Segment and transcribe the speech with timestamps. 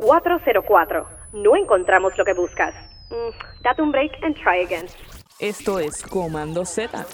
[0.00, 1.06] 404.
[1.34, 2.74] No encontramos lo que buscas.
[3.10, 4.86] Mm, date un break and try again.
[5.38, 7.06] Esto es Comando Z.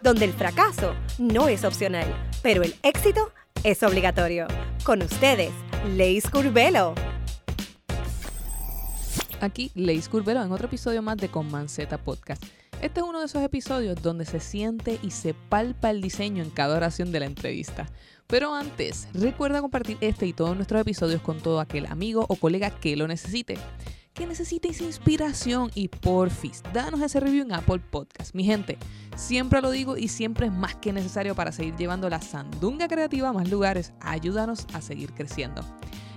[0.00, 2.06] donde el fracaso no es opcional,
[2.40, 3.32] pero el éxito
[3.64, 4.46] es obligatorio.
[4.84, 5.50] Con ustedes,
[5.96, 6.94] Leis Curvelo.
[9.40, 12.44] Aquí Leis Curvelo en otro episodio más de Command Z Podcast.
[12.80, 16.50] Este es uno de esos episodios donde se siente y se palpa el diseño en
[16.50, 17.86] cada oración de la entrevista.
[18.30, 22.68] Pero antes, recuerda compartir este y todos nuestros episodios con todo aquel amigo o colega
[22.68, 23.56] que lo necesite.
[24.12, 28.34] Que necesites inspiración y porfis, danos ese review en Apple Podcast.
[28.34, 28.76] Mi gente,
[29.16, 33.30] siempre lo digo y siempre es más que necesario para seguir llevando la sandunga creativa
[33.30, 33.94] a más lugares.
[34.00, 35.62] Ayúdanos a seguir creciendo.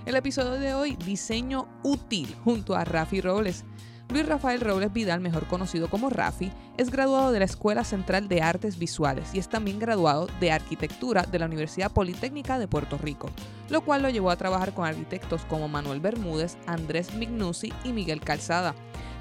[0.04, 3.64] El episodio de hoy, diseño útil, junto a Rafi Robles.
[4.10, 8.42] Luis Rafael Robles Vidal, mejor conocido como Rafi, es graduado de la Escuela Central de
[8.42, 13.30] Artes Visuales y es también graduado de Arquitectura de la Universidad Politécnica de Puerto Rico,
[13.70, 18.20] lo cual lo llevó a trabajar con arquitectos como Manuel Bermúdez, Andrés Mignusi y Miguel
[18.20, 18.74] Calzada.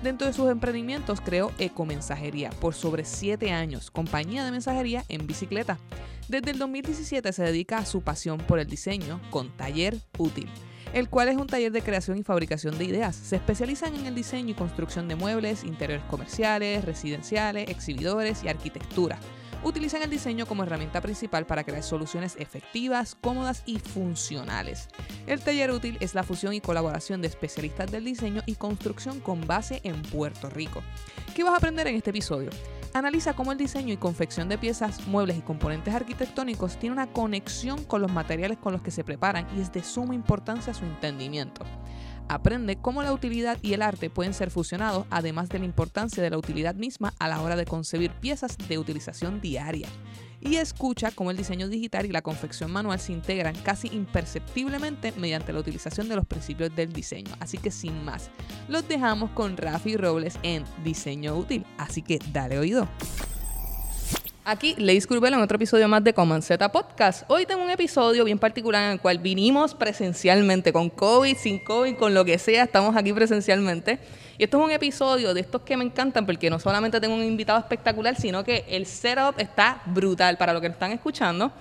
[0.04, 5.78] Dentro de sus emprendimientos creó Ecomensajería por sobre 7 años, compañía de mensajería en bicicleta.
[6.28, 10.50] Desde el 2017 se dedica a su pasión por el diseño con Taller Útil
[10.94, 13.16] el cual es un taller de creación y fabricación de ideas.
[13.16, 19.20] Se especializan en el diseño y construcción de muebles, interiores comerciales, residenciales, exhibidores y arquitectura.
[19.64, 24.88] Utilizan el diseño como herramienta principal para crear soluciones efectivas, cómodas y funcionales.
[25.28, 29.46] El taller útil es la fusión y colaboración de especialistas del diseño y construcción con
[29.46, 30.82] base en Puerto Rico.
[31.36, 32.50] ¿Qué vas a aprender en este episodio?
[32.94, 37.86] Analiza cómo el diseño y confección de piezas, muebles y componentes arquitectónicos tiene una conexión
[37.86, 41.64] con los materiales con los que se preparan y es de suma importancia su entendimiento.
[42.28, 46.30] Aprende cómo la utilidad y el arte pueden ser fusionados, además de la importancia de
[46.30, 49.88] la utilidad misma a la hora de concebir piezas de utilización diaria.
[50.42, 55.54] Y escucha cómo el diseño digital y la confección manual se integran casi imperceptiblemente mediante
[55.54, 57.32] la utilización de los principios del diseño.
[57.40, 58.32] Así que sin más,
[58.68, 61.66] los dejamos con Rafi Robles en Diseño Útil.
[61.78, 62.88] Así que dale oído.
[64.44, 67.26] Aquí Leis Curvelo en otro episodio más de Common Z Podcast.
[67.28, 71.96] Hoy tengo un episodio bien particular en el cual vinimos presencialmente, con COVID, sin COVID,
[71.96, 74.00] con lo que sea, estamos aquí presencialmente.
[74.40, 77.24] Y esto es un episodio de estos que me encantan porque no solamente tengo un
[77.24, 81.52] invitado espectacular, sino que el setup está brutal para lo que están escuchando.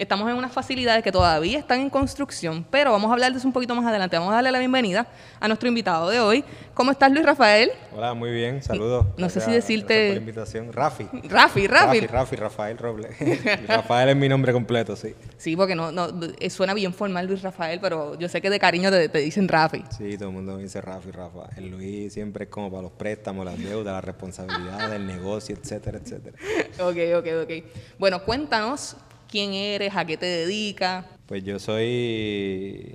[0.00, 3.46] Estamos en unas facilidades que todavía están en construcción, pero vamos a hablar de eso
[3.46, 4.16] un poquito más adelante.
[4.16, 5.06] Vamos a darle la bienvenida
[5.38, 6.42] a nuestro invitado de hoy.
[6.72, 7.70] ¿Cómo estás, Luis Rafael?
[7.94, 9.04] Hola, muy bien, saludos.
[9.18, 10.72] No sé si decirte- por la invitación.
[10.72, 11.06] Rafi.
[11.28, 12.00] Rafi, Rafi.
[12.00, 13.14] Rafi, Rafi, Rafael Robles.
[13.68, 15.14] Rafael es mi nombre completo, sí.
[15.36, 16.08] Sí, porque no, no
[16.48, 19.84] suena bien formal Luis Rafael, pero yo sé que de cariño te, te dicen Rafi.
[19.98, 21.50] Sí, todo el mundo me dice Rafi, Rafa.
[21.58, 25.98] El Luis siempre es como para los préstamos, las deudas, la responsabilidad del negocio, etcétera,
[26.02, 26.38] etcétera.
[26.80, 27.64] Ok, ok, ok.
[27.98, 28.96] Bueno, cuéntanos
[29.30, 31.04] quién eres, a qué te dedicas.
[31.26, 32.94] Pues yo soy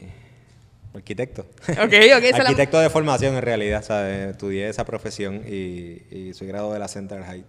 [0.94, 1.46] arquitecto.
[1.68, 1.82] La-
[2.44, 4.32] arquitecto de formación en realidad, ¿sabes?
[4.32, 7.48] Estudié esa profesión y, y soy graduado de la Central Heights.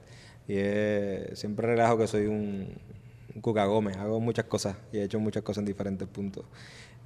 [0.48, 2.68] Y eh, siempre relajo que soy un,
[3.34, 6.44] un cuca Gómez, hago muchas cosas y he hecho muchas cosas en diferentes puntos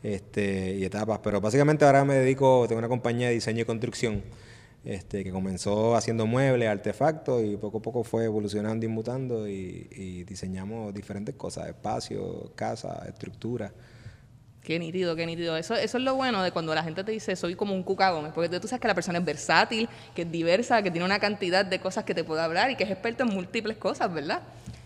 [0.02, 1.20] este, y etapas.
[1.22, 4.22] Pero básicamente ahora me dedico, tengo una compañía de diseño y construcción
[4.84, 9.88] este, que comenzó haciendo muebles, artefactos y poco a poco fue evolucionando y mutando y,
[9.90, 13.72] y diseñamos diferentes cosas, espacios, casas, estructuras.
[14.62, 15.56] Qué nítido, qué nítido.
[15.56, 18.12] Eso, eso es lo bueno de cuando la gente te dice soy como un cuca
[18.34, 21.64] porque tú sabes que la persona es versátil, que es diversa, que tiene una cantidad
[21.64, 24.42] de cosas que te puede hablar y que es experto en múltiples cosas, ¿verdad?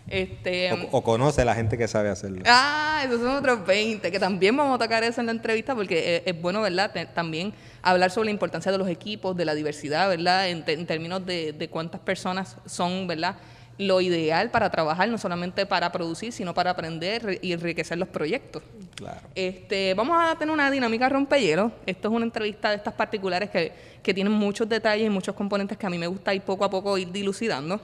[0.07, 2.43] Este, O, o conoce a la gente que sabe hacerlo.
[2.45, 6.17] Ah, esos son otros 20, que también vamos a tocar eso en la entrevista porque
[6.17, 6.91] es, es bueno, ¿verdad?
[6.91, 10.47] Te- también hablar sobre la importancia de los equipos, de la diversidad, ¿verdad?
[10.49, 13.35] En, en términos de, de cuántas personas son, ¿verdad?
[13.77, 18.63] Lo ideal para trabajar, no solamente para producir, sino para aprender y enriquecer los proyectos.
[18.95, 19.19] Claro.
[19.35, 21.71] Este, vamos a tener una dinámica rompehielo.
[21.85, 25.77] Esto es una entrevista de estas particulares que, que tienen muchos detalles y muchos componentes
[25.77, 27.81] que a mí me gusta ir poco a poco ir dilucidando.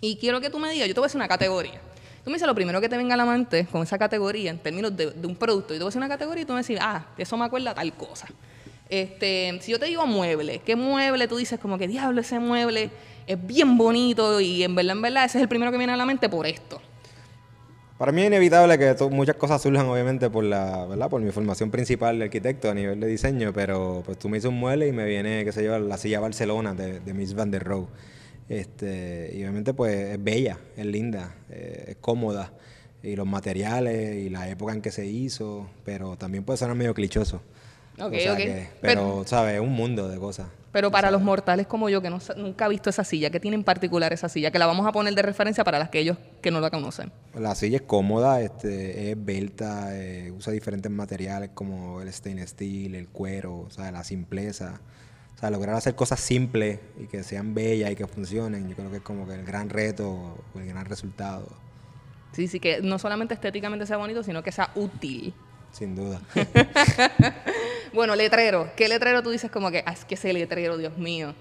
[0.00, 1.80] Y quiero que tú me digas, yo te voy a decir una categoría.
[2.24, 4.58] Tú me dices lo primero que te venga a la mente con esa categoría en
[4.58, 5.74] términos de, de un producto.
[5.74, 7.74] Yo te voy a decir una categoría y tú me decís, ah, eso me acuerda
[7.74, 8.28] tal cosa.
[8.90, 12.90] Este, si yo te digo mueble, ¿qué mueble tú dices como que diablo ese mueble
[13.26, 15.96] es bien bonito y en verdad, en verdad, ese es el primero que viene a
[15.96, 16.80] la mente por esto?
[17.96, 21.08] Para mí es inevitable que muchas cosas surjan, obviamente, por la, ¿verdad?
[21.08, 24.48] Por mi formación principal de arquitecto a nivel de diseño, pero pues tú me dices
[24.48, 27.50] un mueble y me viene, qué sé yo, la silla Barcelona de, de Miss Van
[27.50, 27.86] der Rohe.
[28.50, 32.52] Este, y obviamente, pues, es bella, es linda, eh, es cómoda.
[33.02, 36.92] Y los materiales y la época en que se hizo, pero también puede sonar medio
[36.92, 37.40] clichoso.
[37.98, 38.38] Ok, O sea ok.
[38.38, 39.54] que- Pero- pero, ¿sabes?
[39.54, 40.48] Es un mundo de cosas.
[40.72, 43.56] Pero para los mortales como yo, que no, nunca he visto esa silla, ¿qué tiene
[43.56, 44.50] en particular esa silla?
[44.50, 47.10] Que la vamos a poner de referencia para aquellos que no la conocen.
[47.34, 52.94] La silla es cómoda, este, es belta, eh, usa diferentes materiales como el stainless steel,
[52.96, 54.80] el cuero, o sea, la simpleza.
[55.40, 58.90] O sea, lograr hacer cosas simples y que sean bellas y que funcionen, yo creo
[58.90, 60.06] que es como que el gran reto
[60.54, 61.46] o el gran resultado,
[62.32, 65.32] Sí, sí, que no solamente estéticamente sea bonito, sino que sea útil.
[65.72, 66.20] sin duda.
[67.92, 68.70] Bueno, letrero.
[68.76, 71.34] ¿Qué letrero tú dices como que, ah, es que ese letrero, Dios mío?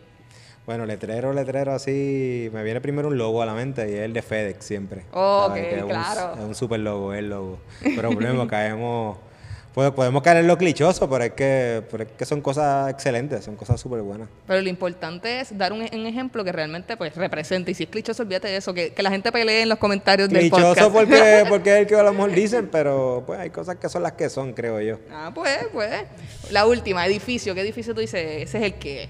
[0.66, 4.14] Bueno, letrero, letrero así, me viene primero un logo a la mente y es el
[4.14, 5.02] de FedEx siempre.
[5.12, 5.68] Ok, ¿sabes?
[5.68, 6.34] Que es un- claro.
[6.34, 7.60] Es un super logo, es el logo.
[7.84, 9.18] Pero volvemos, caemos,
[9.74, 13.46] pues, podemos caer en lo clichoso, pero es que, pero es que son cosas excelentes,
[13.46, 14.28] son cosas súper buenas.
[14.48, 17.72] Pero lo importante es dar un, un ejemplo que realmente pues represente.
[17.72, 18.74] Y si es clichoso, olvídate de eso.
[18.74, 20.92] Que, que la gente pelee en los comentarios del Clichoso podcast.
[20.92, 24.02] porque, porque es el que a lo mejor dicen, pero pues hay cosas que son
[24.02, 25.00] las que son, creo yo.
[25.12, 26.04] Ah, pues, pues.
[26.50, 27.54] La última, edificio.
[27.54, 28.44] ¿Qué edificio tú dices?
[28.44, 29.10] Ese es el que.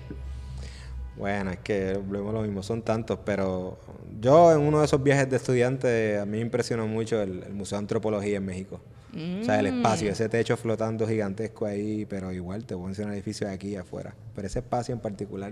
[1.16, 3.78] Bueno, es que volvemos lo mismo, son tantos, pero
[4.22, 7.54] yo en uno de esos viajes de estudiante a mí me impresionó mucho el, el
[7.54, 8.80] Museo de Antropología en México.
[9.14, 13.14] O sea, el espacio, ese techo flotando gigantesco ahí, pero igual te voy a mencionar
[13.16, 14.14] edificios de aquí y afuera.
[14.36, 15.52] Pero ese espacio en particular,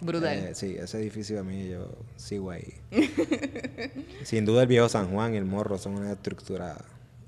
[0.00, 0.38] Brutal.
[0.38, 2.72] eh, sí, ese edificio a mí yo sigo ahí.
[4.24, 6.76] Sin duda el viejo San Juan y el Morro son una estructura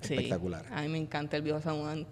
[0.00, 0.64] Sí, espectacular.
[0.72, 2.06] A mí me encanta el viejo San Juan.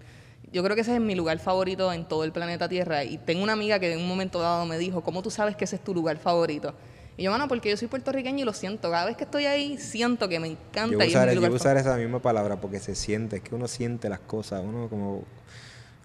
[0.52, 3.04] Yo creo que ese es mi lugar favorito en todo el planeta Tierra.
[3.04, 5.64] Y tengo una amiga que en un momento dado me dijo, ¿cómo tú sabes que
[5.64, 6.74] ese es tu lugar favorito?
[7.20, 8.90] Y yo, mano, porque yo soy puertorriqueño y lo siento.
[8.90, 11.76] Cada vez que estoy ahí, siento que me encanta Yo a usar, voy a usar
[11.76, 15.24] esa misma palabra porque se siente, es que uno siente las cosas, uno como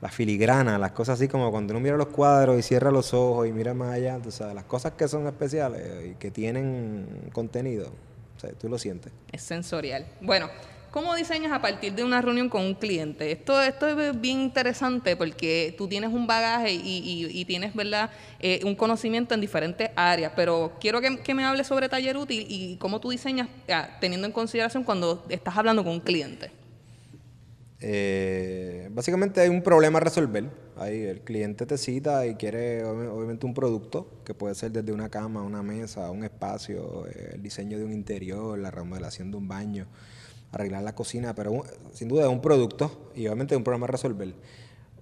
[0.02, 3.48] la filigrana, las cosas así como cuando uno mira los cuadros y cierra los ojos
[3.48, 7.94] y mira más allá, tú sabes, las cosas que son especiales y que tienen contenido,
[8.36, 9.14] o sea, tú lo sientes.
[9.32, 10.06] Es sensorial.
[10.20, 10.50] Bueno,
[10.96, 13.30] ¿cómo diseñas a partir de una reunión con un cliente?
[13.30, 18.10] Esto, esto es bien interesante porque tú tienes un bagaje y, y- y tienes, ¿verdad?,
[18.40, 22.78] Eh, un conocimiento en diferentes áreas, pero quiero que, me hables sobre taller útil y
[22.78, 26.52] cómo tú diseñas ah, teniendo en consideración cuando estás hablando con un cliente.
[27.82, 30.46] Eh, básicamente hay un problema a resolver.
[30.78, 34.92] Ahí el cliente te cita y quiere ob- obviamente un producto que puede ser desde
[34.94, 39.38] una cama, una mesa, un espacio, eh, el diseño de un interior, la remodelación de
[39.38, 39.88] un baño,
[40.52, 41.64] arreglar la cocina, pero
[41.94, 44.34] sin duda es un producto y obviamente es un problema a resolver.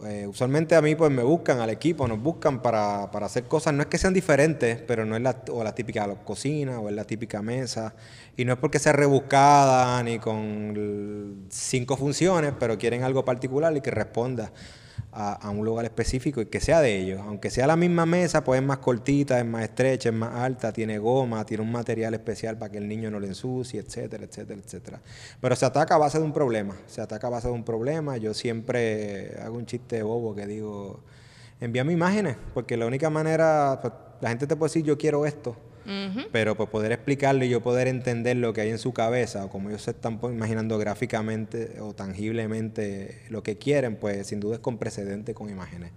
[0.05, 3.73] Eh, usualmente a mí pues me buscan, al equipo nos buscan para, para hacer cosas,
[3.73, 6.95] no es que sean diferentes, pero no es la, o la típica cocina o es
[6.95, 7.93] la típica mesa,
[8.35, 13.81] y no es porque sea rebuscada ni con cinco funciones, pero quieren algo particular y
[13.81, 14.51] que responda
[15.13, 17.21] a, a un lugar específico y que sea de ellos.
[17.21, 20.73] Aunque sea la misma mesa, pues es más cortita, es más estrecha, es más alta,
[20.73, 24.59] tiene goma, tiene un material especial para que el niño no le ensucie, etcétera, etcétera,
[24.63, 25.01] etcétera.
[25.39, 28.17] Pero se ataca a base de un problema, se ataca a base de un problema.
[28.17, 31.01] Yo siempre hago un chiste bobo que digo,
[31.59, 35.55] envíame imágenes, porque la única manera, pues, la gente te puede decir yo quiero esto,
[36.31, 39.49] pero pues poder explicarlo y yo poder entender lo que hay en su cabeza o
[39.49, 44.55] como ellos se están po- imaginando gráficamente o tangiblemente lo que quieren, pues sin duda
[44.55, 45.91] es con precedente, con imágenes.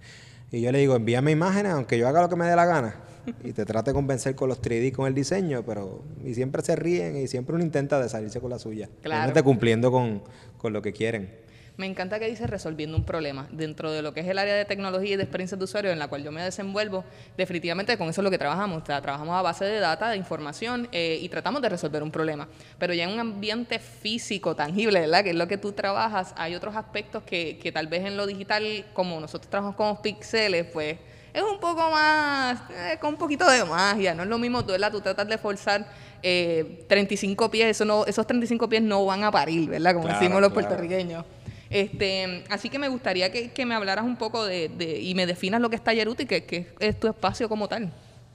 [0.51, 2.95] Y yo le digo, envíame imágenes, aunque yo haga lo que me dé la gana.
[3.43, 6.01] Y te trate de convencer con los 3D, con el diseño, pero...
[6.23, 8.87] Y siempre se ríen y siempre uno intenta de salirse con la suya.
[9.01, 9.43] Claro.
[9.43, 10.23] Cumpliendo con,
[10.57, 11.29] con lo que quieren.
[11.77, 13.47] Me encanta que dices resolviendo un problema.
[13.51, 15.99] Dentro de lo que es el área de tecnología y de experiencias de usuario en
[15.99, 17.03] la cual yo me desenvuelvo,
[17.37, 18.81] definitivamente con eso es lo que trabajamos.
[18.81, 22.09] O sea, trabajamos a base de data, de información eh, y tratamos de resolver un
[22.09, 22.47] problema.
[22.79, 25.23] Pero ya en un ambiente físico, tangible, ¿verdad?
[25.23, 28.25] Que es lo que tú trabajas, hay otros aspectos que, que tal vez en lo
[28.25, 30.97] digital, como nosotros trabajamos con los píxeles, pues
[31.31, 34.15] es un poco más, eh, con un poquito de magia.
[34.15, 34.91] No es lo mismo tú, ¿verdad?
[34.91, 35.85] Tú tratas de forzar
[36.23, 39.93] eh, 35 pies, eso no, esos 35 pies no van a parir, ¿verdad?
[39.93, 40.67] Como Claro, decimos los claro.
[40.67, 41.23] puertorriqueños.
[41.69, 45.25] Este, así que me gustaría que, que me hablaras un poco de, de- y me
[45.25, 47.91] definas lo que es Taller Útil, que, que es tu espacio como tal.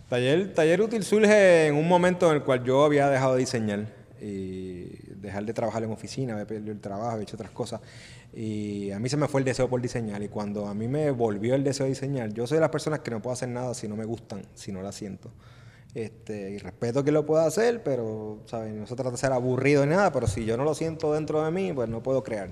[0.08, 3.86] Taller, taller útil surge en un momento en el cual yo había dejado de diseñar
[4.20, 4.84] y
[5.16, 7.80] dejar de trabajar en oficina, había perdido el trabajo, había hecho otras cosas.
[8.34, 10.22] Y a mí se me fue el deseo por diseñar.
[10.22, 13.00] Y cuando a mí me volvió el deseo de diseñar, yo soy de las personas
[13.00, 15.30] que no puedo hacer nada si no me gustan, si no la siento.
[15.94, 18.72] Este, y respeto que lo pueda hacer, pero ¿sabes?
[18.74, 21.44] no se trata de ser aburrido ni nada, pero si yo no lo siento dentro
[21.44, 22.48] de mí, pues no puedo crear.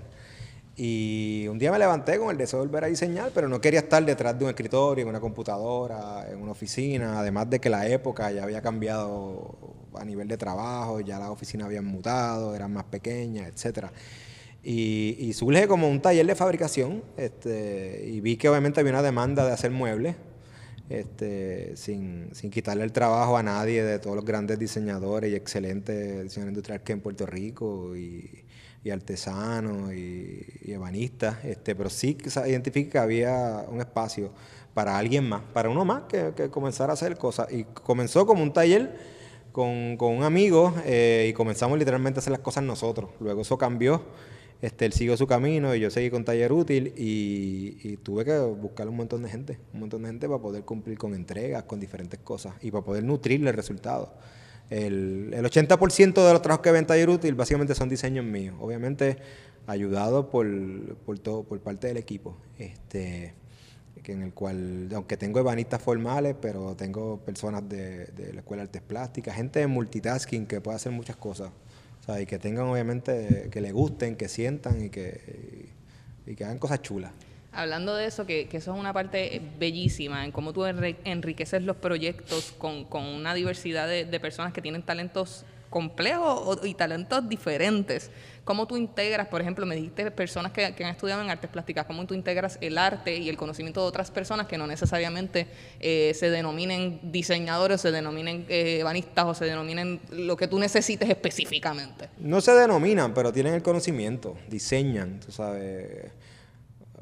[0.82, 3.80] Y un día me levanté con el deseo de volver a diseñar, pero no quería
[3.80, 7.86] estar detrás de un escritorio, en una computadora, en una oficina, además de que la
[7.86, 9.58] época ya había cambiado
[9.92, 13.92] a nivel de trabajo, ya las oficinas habían mutado, eran más pequeñas, etcétera.
[14.62, 19.44] Y, surge como un taller de fabricación, este, y vi que obviamente había una demanda
[19.44, 20.16] de hacer muebles,
[20.88, 26.22] este, sin, sin quitarle el trabajo a nadie de todos los grandes diseñadores y excelentes
[26.22, 28.46] diseñadores industriales que hay en Puerto Rico y
[28.82, 34.32] y artesanos y, y ebanistas, este, pero sí que que había un espacio
[34.74, 37.52] para alguien más, para uno más que, que comenzara a hacer cosas.
[37.52, 38.96] Y comenzó como un taller
[39.52, 43.10] con, con un amigo eh, y comenzamos literalmente a hacer las cosas nosotros.
[43.20, 44.02] Luego eso cambió,
[44.62, 48.38] este, él siguió su camino y yo seguí con taller útil y, y tuve que
[48.38, 51.80] buscar un montón de gente, un montón de gente para poder cumplir con entregas, con
[51.80, 54.14] diferentes cosas y para poder nutrirle el resultado.
[54.70, 59.18] El, el 80% de los trabajos que ven Taller Útil básicamente son diseños míos, obviamente
[59.66, 60.46] ayudado por,
[61.04, 62.36] por, todo, por parte del equipo.
[62.58, 63.34] Este,
[64.12, 68.68] en el cual, aunque tengo ebanistas formales, pero tengo personas de, de la Escuela de
[68.68, 71.50] Artes Plásticas, gente de multitasking que puede hacer muchas cosas.
[72.00, 75.68] O sea, y que tengan obviamente, que le gusten, que sientan y que,
[76.26, 77.12] y que hagan cosas chulas.
[77.52, 81.76] Hablando de eso, que, que, eso es una parte bellísima, en cómo tú enriqueces los
[81.76, 88.10] proyectos con, con una diversidad de, de, personas que tienen talentos complejos y talentos diferentes.
[88.44, 91.86] ¿Cómo tú integras, por ejemplo, me dijiste personas que, que, han estudiado en artes plásticas,
[91.86, 95.46] cómo tú integras el arte y el conocimiento de otras personas que no necesariamente
[95.78, 101.08] eh, se denominen diseñadores, se denominen eh, banistas o se denominen lo que tú necesites
[101.08, 102.08] específicamente?
[102.18, 106.10] No se denominan, pero tienen el conocimiento, diseñan, tú sabes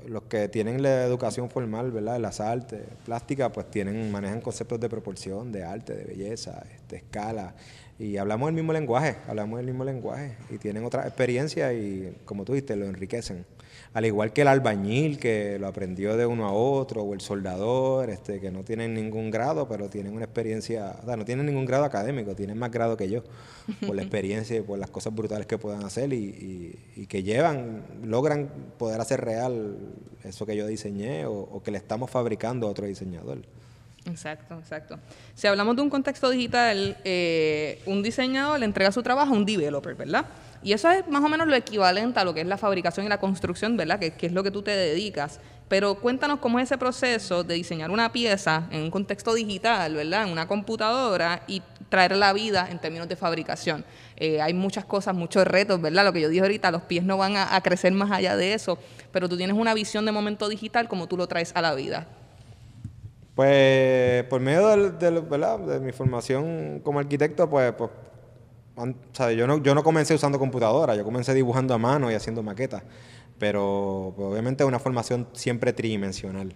[0.06, 2.14] los que tienen la educación formal, ¿verdad?
[2.14, 6.96] De las artes plásticas, pues tienen, manejan conceptos de proporción, de arte, de belleza, de
[6.96, 7.54] escala.
[7.98, 10.36] Y hablamos el mismo lenguaje, hablamos el mismo lenguaje.
[10.50, 13.44] Y tienen otra experiencia y, como tú dijiste, lo enriquecen.
[13.94, 18.10] Al igual que el albañil, que lo aprendió de uno a otro, o el soldador,
[18.10, 21.64] este, que no tienen ningún grado, pero tienen una experiencia, o sea, no tienen ningún
[21.64, 23.22] grado académico, tienen más grado que yo,
[23.86, 27.22] por la experiencia y por las cosas brutales que puedan hacer y, y, y que
[27.22, 29.78] llevan, logran poder hacer real
[30.24, 33.38] eso que yo diseñé o, o que le estamos fabricando a otro diseñador.
[34.06, 34.98] Exacto, exacto.
[35.34, 39.44] Si hablamos de un contexto digital, eh, un diseñador le entrega su trabajo a un
[39.44, 40.26] developer, ¿verdad?
[40.62, 43.08] Y eso es más o menos lo equivalente a lo que es la fabricación y
[43.08, 43.98] la construcción, ¿verdad?
[43.98, 45.40] Que, que, es lo que tú te dedicas.
[45.68, 50.24] Pero cuéntanos cómo es ese proceso de diseñar una pieza en un contexto digital, ¿verdad?
[50.24, 53.84] En una computadora y traer la vida en términos de fabricación.
[54.16, 56.04] Eh, hay muchas cosas, muchos retos, ¿verdad?
[56.04, 58.54] Lo que yo dije ahorita, los pies no van a, a crecer más allá de
[58.54, 58.78] eso,
[59.12, 62.06] pero tú tienes una visión de momento digital como tú lo traes a la vida.
[63.38, 67.88] Pues por medio del, de mi formación como arquitecto, pues, pues
[69.36, 72.82] yo, no, yo no comencé usando computadora, yo comencé dibujando a mano y haciendo maquetas,
[73.38, 76.52] pero pues, obviamente es una formación siempre tridimensional.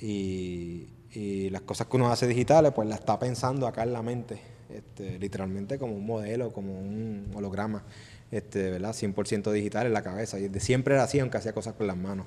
[0.00, 4.00] Y, y, las cosas que uno hace digitales, pues las está pensando acá en la
[4.00, 7.84] mente, este, literalmente como un modelo, como un holograma,
[8.30, 8.94] este, ¿verdad?
[8.94, 10.38] 100% digital en la cabeza.
[10.38, 12.26] Y siempre era así, aunque hacía cosas con las manos.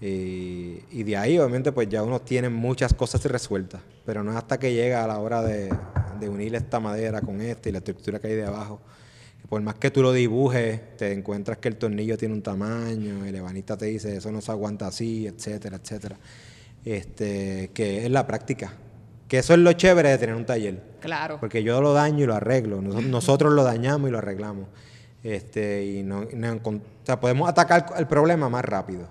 [0.00, 4.36] Y, y, de ahí, obviamente, pues ya uno tiene muchas cosas resueltas, pero no es
[4.36, 5.70] hasta que llega a la hora de,
[6.18, 8.80] de unir esta madera con esta y la estructura que hay de abajo.
[9.40, 13.24] Que por más que tú lo dibujes, te encuentras que el tornillo tiene un tamaño,
[13.24, 16.16] el ebanista te dice eso no se aguanta así, etcétera, etcétera.
[16.84, 18.72] Este, que es la práctica.
[19.28, 20.82] Que eso es lo chévere de tener un taller.
[21.00, 21.38] Claro.
[21.40, 22.82] Porque yo lo daño y lo arreglo.
[22.82, 24.66] Nosotros, nosotros lo dañamos y lo arreglamos.
[25.22, 29.08] Este, y no, no, o sea, podemos atacar el problema más rápido.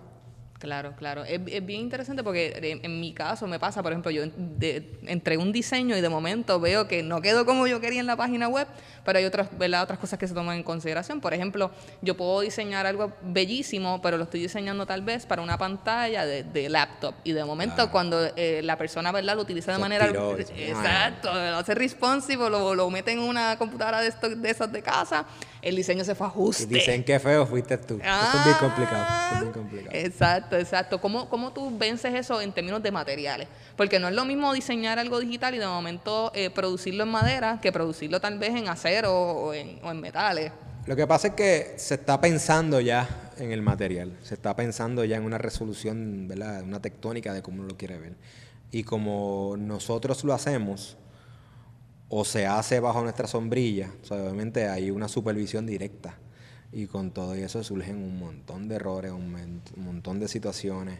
[0.63, 1.25] Claro, claro.
[1.25, 4.97] Es, es, bien interesante porque en, en, mi caso me pasa, por ejemplo, yo de,
[5.07, 8.15] entregué un diseño y de momento veo que no quedó como yo quería en la
[8.15, 8.65] página web,
[9.03, 9.83] pero hay otras, ¿verdad?
[9.83, 11.19] otras cosas que se toman en consideración.
[11.19, 11.69] Por ejemplo,
[12.01, 16.45] yo puedo diseñar algo bellísimo, pero lo estoy diseñando tal vez para una pantalla de,
[16.45, 17.13] de laptop.
[17.25, 17.91] Y de momento claro.
[17.91, 19.35] cuando eh, la persona ¿verdad?
[19.35, 20.07] lo utiliza de manera...
[20.55, 24.81] Exacto, lo hace responsive, lo, lo mete en una computadora de, esto, de esas de
[24.81, 25.25] casa,
[25.63, 26.63] el diseño se fue ajuste.
[26.63, 27.99] Y dicen qué feo fuiste tú.
[28.03, 29.05] Ah, Eso es bien complicado.
[29.33, 29.95] Es bien complicado.
[29.97, 31.01] Exacto, exacto.
[31.01, 33.47] ¿Cómo, ¿Cómo tú vences eso en términos de materiales?
[33.77, 37.59] Porque no es lo mismo diseñar algo digital y de momento eh, producirlo en madera
[37.61, 40.51] que producirlo tal vez en acero o en, o en metales.
[40.85, 45.05] Lo que pasa es que se está pensando ya en el material, se está pensando
[45.05, 46.61] ya en una resolución, ¿verdad?
[46.61, 48.15] Una tectónica de cómo uno lo quiere ver.
[48.69, 50.97] Y como nosotros lo hacemos,
[52.15, 56.19] o se hace bajo nuestra sombrilla, o sea, obviamente hay una supervisión directa
[56.71, 60.99] y con todo eso surgen un montón de errores, un, montón de situaciones.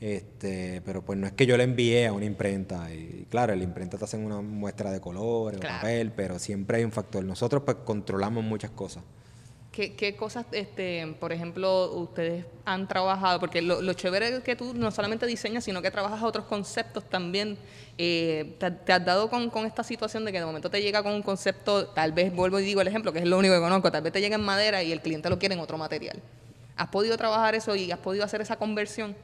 [0.00, 3.62] Este, pero pues no es que yo le envié a una imprenta y claro, la
[3.62, 5.76] imprenta te hacen una muestra de colores, claro.
[5.76, 7.22] papel, pero siempre hay un factor.
[7.22, 9.04] Nosotros pues controlamos muchas cosas.
[9.72, 13.38] ¿Qué, ¿Qué, cosas, este, por ejemplo, ustedes han trabajado?
[13.38, 17.08] Porque lo, lo, chévere es que tú no solamente diseñas, sino que trabajas otros conceptos
[17.08, 17.56] también.
[17.96, 21.04] Eh, te, te, has dado con, con, esta situación de que de momento te llega
[21.04, 23.60] con un concepto, tal vez vuelvo y digo el ejemplo, que es lo único que
[23.60, 26.20] conozco, tal vez te llega en madera y el cliente lo quiere en otro material.
[26.76, 29.14] ¿Has podido trabajar eso y has podido hacer esa conversión?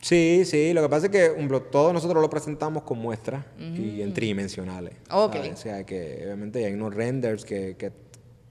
[0.00, 3.80] Sí, sí, lo que pasa es que un, todos nosotros lo presentamos con muestras mm.
[3.80, 4.94] y en tridimensionales.
[5.08, 5.50] Okay.
[5.50, 7.92] O sea, que obviamente hay unos renders que, que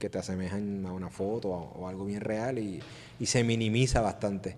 [0.02, 2.82] que te asemejan a una foto o, algo bien real y,
[3.20, 4.58] y, se minimiza bastante.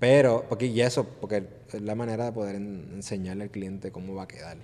[0.00, 4.24] Pero, porque, y eso, porque es la manera de poder enseñarle al cliente cómo va
[4.24, 4.56] a quedar.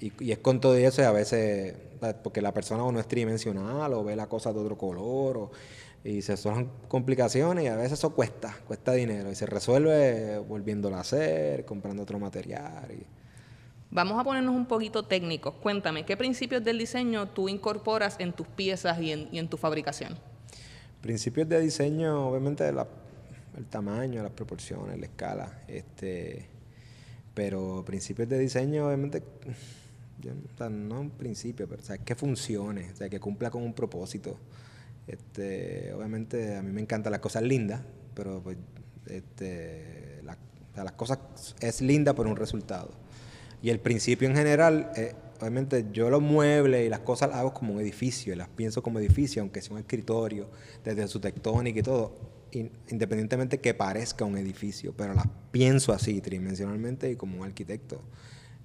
[0.00, 1.74] Y, es con todo eso y a veces,
[2.22, 5.50] porque la persona o no es tridimensional o ve la cosa de otro color o,
[6.04, 10.96] y se son complicaciones y a veces eso cuesta, cuesta dinero y se resuelve volviéndolo
[10.96, 12.88] a hacer, comprando otro material.
[12.92, 13.21] Y,
[13.92, 15.52] Vamos a ponernos un poquito técnicos.
[15.56, 20.18] Cuéntame, ¿qué principios del diseño tú incorporas en tus piezas y en, tu fabricación?
[21.02, 26.48] Principios de diseño, obviamente el tamaño, las proporciones, la escala, este,
[27.34, 29.22] pero principios de diseño, obviamente,
[30.70, 34.38] no un principio, pero o que funcione, o sea, que cumpla con un propósito.
[35.06, 37.82] Este, obviamente a mí me encantan las cosas lindas,
[38.14, 38.56] pero pues,
[39.04, 40.22] este,
[40.74, 41.18] las cosas
[41.60, 43.01] es linda por un resultado.
[43.62, 47.54] Y el principio en general, eh, obviamente yo los muebles y las cosas las hago
[47.54, 50.50] como un edificio, las pienso como edificio, aunque sea un escritorio,
[50.84, 52.16] desde su tectónica y todo,
[52.52, 58.02] independientemente que parezca un edificio, pero las pienso así, tridimensionalmente y como un arquitecto.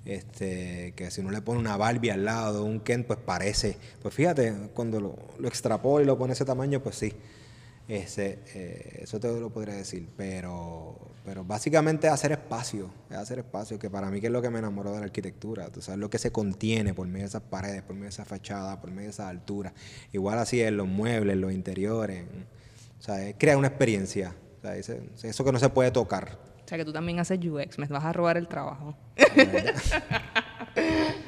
[0.04, 3.78] Este, que si uno le pone una Barbie al lado, un Ken, pues parece.
[4.02, 7.14] Pues fíjate, cuando lo, lo y lo pone ese tamaño, pues sí.
[7.88, 13.80] Ese, eh, eso te lo podría decir, pero, pero básicamente hacer espacio, es hacer espacio,
[13.80, 16.10] que para mí que es lo que me enamoró de la arquitectura, tú sabes lo
[16.10, 19.04] que se contiene por medio de esas paredes, por medio de esa fachada, por medio
[19.04, 19.74] de esa altura,
[20.12, 22.26] igual así en los muebles, los interiores,
[23.00, 26.38] o sea, crea una experiencia, o sea, eso que no se puede tocar.
[26.66, 28.98] O sea, que tú también haces UX, me vas a robar el trabajo.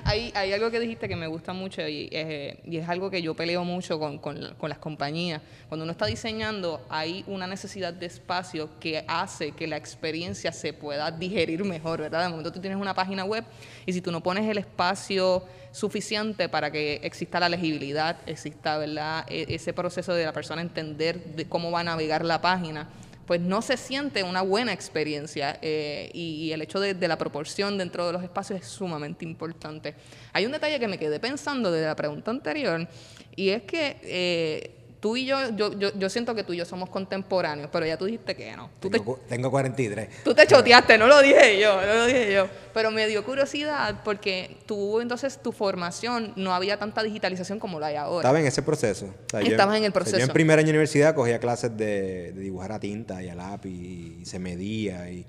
[0.04, 3.36] hay, hay, algo que dijiste que me gusta mucho y, eh, es algo que yo
[3.36, 5.42] peleo mucho con, con, las compañías.
[5.68, 10.74] Cuando uno está diseñando, hay una necesidad de espacio que hace que la experiencia se
[10.74, 12.24] pueda digerir mejor, ¿verdad?
[12.24, 13.44] De momento tú tienes una página web
[13.86, 19.26] y si tú no pones el espacio suficiente para que exista la legibilidad, exista, ¿verdad?
[19.30, 22.88] E, ese proceso de la persona entender de cómo va a navegar la página
[23.30, 28.08] pues no se siente una buena experiencia eh, y, el hecho de, la proporción dentro
[28.08, 29.94] de los espacios es sumamente importante.
[30.34, 32.88] Hay un detalle que me quedé pensando de la pregunta anterior
[33.36, 36.90] y es que eh, tú y yo, yo, yo, siento que tú y yo somos
[36.90, 38.70] contemporáneos, pero ya tú dijiste que no.
[38.80, 40.24] tengo, tengo 43.
[40.24, 42.48] Tú te choteaste, no lo dije yo, no lo dije yo.
[42.74, 47.88] Pero me dio curiosidad porque tú, entonces, tu formación no había tanta digitalización como la
[47.88, 48.20] hay ahora.
[48.28, 49.14] Estaba en ese proceso.
[49.34, 50.18] Estabas en el proceso.
[50.18, 53.36] yo en primer año de universidad cogía clases de, de dibujar a tinta y a
[53.36, 55.26] lápiz y se medía y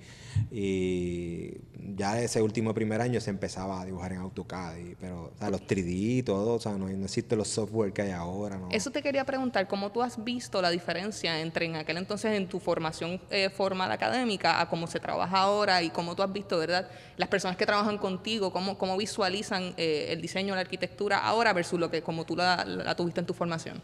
[0.51, 1.59] y
[1.97, 5.89] ya ese último primer año se empezaba a dibujar en AutoCAD, pero o los 3D
[5.89, 8.57] y todo, o sea, no, no existe los software que hay ahora.
[8.57, 8.69] ¿no?
[8.71, 12.49] Eso te quería preguntar, ¿cómo tú has visto la diferencia entre en aquel entonces en
[12.49, 16.59] tu formación eh, formal académica a cómo se trabaja ahora y cómo tú has visto,
[16.59, 16.89] ¿verdad?
[17.17, 21.79] Las personas que trabajan contigo, cómo, cómo visualizan eh, el diseño, la arquitectura ahora versus
[21.79, 23.81] lo que como tú la, tuviste en tu formación.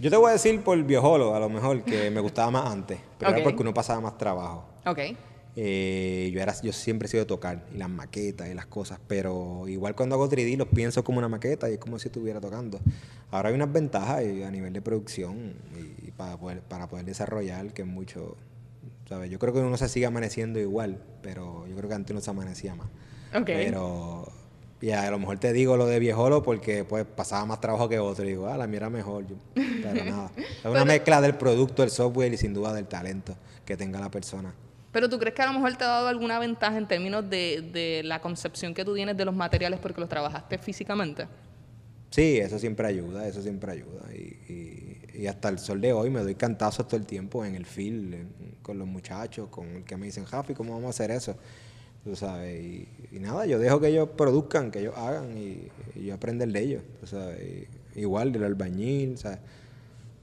[0.00, 3.00] Yo te voy a decir por viejolo, a lo mejor, que me gustaba más antes,
[3.18, 4.64] pero era porque uno pasaba más trabajo.
[4.86, 5.00] Ok.
[5.60, 9.00] Eh, yo, era, yo siempre he sido de tocar y las maquetas y las cosas,
[9.08, 12.40] pero igual cuando hago 3D los pienso como una maqueta y es como si estuviera
[12.40, 12.78] tocando.
[13.32, 15.54] Ahora hay unas ventajas a nivel de producción
[16.06, 18.36] y, para, poder, para poder desarrollar que es mucho,
[19.08, 19.32] ¿sabes?
[19.32, 22.30] Yo creo que uno se sigue amaneciendo igual, pero yo creo que antes uno se
[22.30, 22.86] amanecía más.
[23.44, 24.30] Pero
[24.80, 27.98] ya a lo mejor te digo lo de viejolo porque pues pasaba más trabajo que
[27.98, 29.24] otro y digo, ah, la mía era mejor.
[29.54, 33.76] pero nada, es una mezcla del producto, el software y sin duda del talento que
[33.76, 34.54] tenga la persona.
[34.92, 37.62] Pero tú crees que a lo mejor te ha dado alguna ventaja en términos de,
[37.72, 41.26] de la concepción que tú tienes de los materiales porque los trabajaste físicamente?
[42.10, 44.14] Sí, eso siempre ayuda, eso siempre ayuda.
[44.14, 47.66] Y, y, hasta el sol de hoy me doy cantazos todo el tiempo en el
[47.66, 48.14] field,
[48.62, 51.36] con los muchachos, con el que me dicen, Jafi, ¿cómo vamos a hacer eso?
[52.04, 55.68] Tú sabes, y, nada, yo dejo que ellos produzcan, que ellos hagan y,
[56.00, 56.82] yo aprender de ellos.
[57.94, 59.40] Igual del albañil, ¿sabes?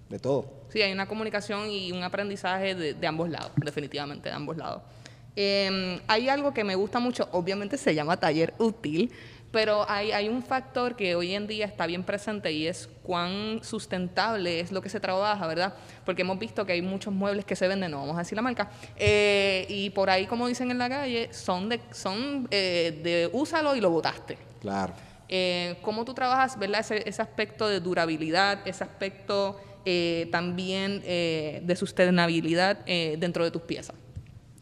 [0.10, 0.66] De todo.
[0.70, 4.82] Sí, hay una comunicación y un aprendizaje de, ambos lados, definitivamente, de ambos lados.
[5.36, 9.12] Em, hay algo que me gusta mucho, obviamente se llama taller útil,
[9.52, 13.62] pero hay, hay, un factor que hoy en día está bien presente y es cuán
[13.64, 15.74] sustentable es lo que se trabaja, ¿verdad?
[16.06, 18.42] Porque hemos visto que hay muchos muebles que se venden, no vamos a decir la
[18.42, 23.30] marca, eh, y por ahí, como dicen en la calle, son de, son, eh, de
[23.32, 24.38] úsalo y lo botaste.
[24.62, 24.94] Claro.
[25.30, 26.82] Eh, ¿Cómo tú trabajas, ¿verdad?
[26.82, 33.52] Ese, ese aspecto de durabilidad, ese aspecto eh, también eh, de sustentabilidad eh, dentro de
[33.52, 33.96] tus piezas.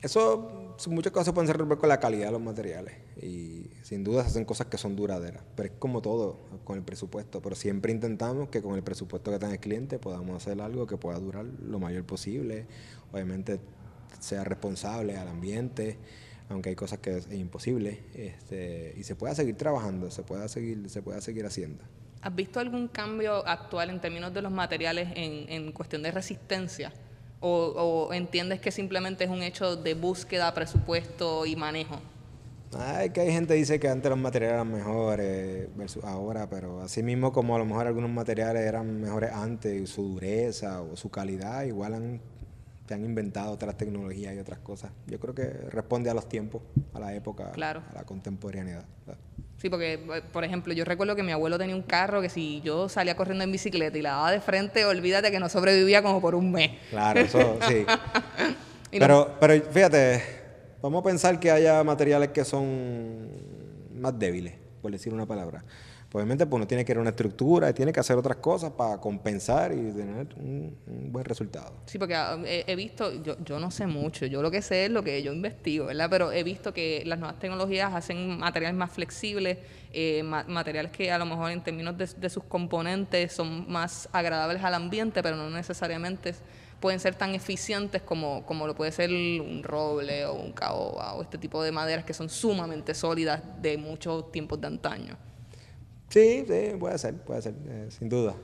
[0.02, 4.30] Eso, muchas cosas pueden ser con la calidad de los materiales y sin duda se
[4.30, 8.50] hacen cosas que son duraderas, pero es como todo con el presupuesto, pero siempre intentamos
[8.50, 11.80] que con el presupuesto que tenga el cliente podamos hacer algo que pueda durar lo
[11.80, 12.66] mayor posible,
[13.14, 13.60] obviamente
[14.20, 15.98] sea responsable al ambiente,
[16.50, 20.90] aunque hay cosas que es imposible, este, y se pueda seguir trabajando, se pueda seguir,
[20.90, 21.84] se pueda seguir haciendo.
[22.24, 26.94] ¿Has visto algún cambio actual en términos de los materiales en, en cuestión de resistencia?
[27.42, 32.00] O, ¿O entiendes que simplemente es un hecho de búsqueda, presupuesto y manejo?
[32.80, 36.82] Ay, que hay gente que dice que antes los materiales eran mejores versus ahora, pero
[36.82, 41.12] así mismo como a lo mejor algunos materiales eran mejores antes, su dureza o su
[41.12, 42.22] calidad, igual han,
[42.88, 44.92] se han inventado otras tecnologías y otras cosas.
[45.08, 46.62] Yo creo que responde a los tiempos,
[46.94, 48.86] a la época, a la contemporaneidad.
[49.64, 49.98] Sí, porque,
[50.32, 53.44] por ejemplo, yo recuerdo que mi abuelo tenía un carro que si yo salía corriendo
[53.44, 56.72] en bicicleta y la daba de frente, olvídate que no sobrevivía como por un mes.
[56.92, 57.86] Claro, eso sí.
[58.92, 60.22] pero, pero fíjate,
[60.84, 63.30] Vamos a pensar que haya materiales que son
[63.96, 65.64] más débiles, por decir una palabra.
[66.14, 68.72] Obviamente pues uno tiene que ir a una estructura y tiene que hacer otras cosas
[68.72, 70.78] para compensar y tener un,
[71.12, 71.74] buen resultado.
[71.88, 74.92] Sí, porque ah, he, visto, yo, yo no sé mucho, yo lo que sé es
[74.92, 76.08] lo que yo investigo, ¿verdad?
[76.12, 79.58] Pero he visto que las nuevas tecnologías hacen materiales más flexibles,
[79.92, 84.64] eh, materiales que a lo mejor en términos de, de sus componentes son más agradables
[84.64, 86.36] al ambiente, pero no necesariamente
[86.80, 91.24] pueden ser tan eficientes como, como lo puede ser un roble o un caoba o
[91.24, 95.33] este tipo de maderas que son sumamente sólidas de muchos tiempos de antaño.
[96.14, 98.36] Sí, sí, puede ser, puede ser, eh, sin duda.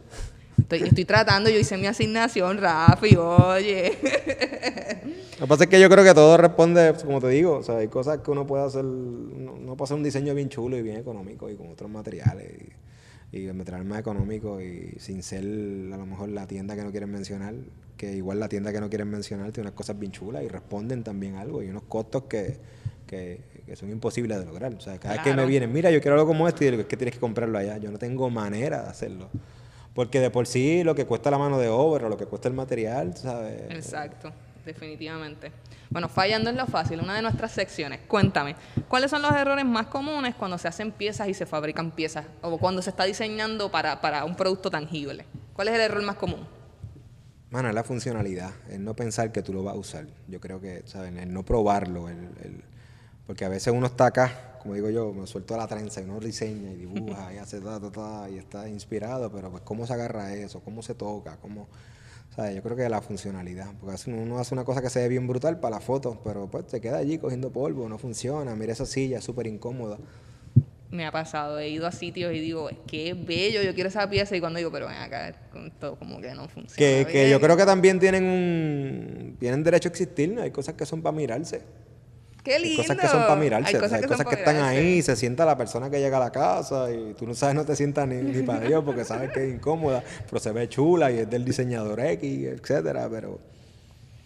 [0.58, 3.96] Estoy, estoy, tratando, yo hice mi asignación, Rafi, oye.
[5.34, 7.78] Lo que pasa es que yo creo que todo responde, como te digo, o sea,
[7.78, 10.98] hay cosas que uno puede hacer, uno, puede hacer un diseño bien chulo y bien
[10.98, 12.52] económico y con otros materiales.
[13.32, 16.90] Y, y material más económico y sin ser a lo mejor la tienda que no
[16.90, 17.54] quieren mencionar,
[17.98, 21.04] que igual la tienda que no quieren mencionar tiene unas cosas bien chulas y responden
[21.04, 22.58] también algo y unos costos que,
[23.06, 23.42] que,
[23.76, 24.74] son imposibles de lograr.
[24.74, 26.82] O sea, cada vez que me vienen, mira, yo quiero algo como esto y digo,
[26.82, 27.78] es que tienes que comprarlo allá.
[27.78, 29.30] Yo no tengo manera de hacerlo.
[29.94, 32.54] Porque de por sí lo que cuesta la mano de obra, lo que cuesta el
[32.54, 33.64] material, ¿sabes?
[33.70, 34.32] Exacto,
[34.66, 35.52] definitivamente.
[35.90, 38.02] Bueno, fallando en lo fácil, una de nuestras secciones.
[38.08, 38.56] Cuéntame,
[38.88, 42.26] ¿cuáles son los errores más comunes cuando se hacen piezas y se fabrican piezas?
[42.42, 45.26] O cuando se está diseñando para, para un producto tangible.
[45.54, 46.48] ¿Cuál es el error más común?
[47.50, 50.06] Mano, es la funcionalidad, el no pensar que tú lo vas a usar.
[50.28, 51.18] Yo creo que, ¿saben?
[51.18, 52.64] El no probarlo, el,
[53.30, 56.06] porque a veces uno está acá, como digo yo, me suelto a la trenza y
[56.06, 59.86] uno diseña y dibuja y hace ta, ta, ta, y está inspirado, pero pues cómo
[59.86, 61.68] se agarra eso, cómo se toca, cómo...
[62.36, 62.56] ¿sabes?
[62.56, 65.60] Yo creo que la funcionalidad, porque uno hace una cosa que se ve bien brutal
[65.60, 69.20] para la foto, pero pues te queda allí cogiendo polvo, no funciona, mira esa silla,
[69.20, 70.00] es súper incómoda
[70.89, 71.60] me ha pasado.
[71.60, 74.36] He ido a sitios y digo, qué bello, yo quiero esa pieza.
[74.36, 75.36] Y cuando digo, pero ven acá,
[75.80, 76.76] todo como que no funciona.
[76.76, 80.36] Que, que yo creo que también tienen un tienen derecho a existir.
[80.39, 81.62] Hay cosas que son para mirarse.
[82.43, 82.82] Qué lindo.
[82.82, 83.75] Hay cosas que son para mirarse.
[83.75, 85.02] Hay cosas, que, están ahí.
[85.02, 87.75] Se sienta la persona que llega a la casa y tú no sabes, no te
[87.75, 91.19] sientas ni, ni para Dios porque sabes que es incómoda, pero se ve chula y
[91.19, 93.08] es del diseñador X, etcétera.
[93.10, 93.39] Pero.